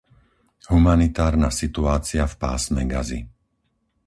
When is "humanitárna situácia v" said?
0.73-2.33